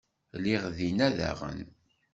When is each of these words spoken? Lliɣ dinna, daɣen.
Lliɣ 0.37 0.63
dinna, 0.77 1.07
daɣen. 1.17 1.61